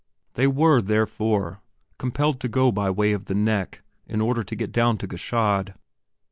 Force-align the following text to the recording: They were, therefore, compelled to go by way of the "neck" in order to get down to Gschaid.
They 0.33 0.47
were, 0.47 0.81
therefore, 0.81 1.61
compelled 1.99 2.39
to 2.39 2.47
go 2.49 2.71
by 2.71 2.89
way 2.89 3.11
of 3.11 3.25
the 3.25 3.35
"neck" 3.35 3.83
in 4.07 4.19
order 4.19 4.41
to 4.41 4.55
get 4.55 4.71
down 4.71 4.97
to 4.97 5.07
Gschaid. 5.07 5.75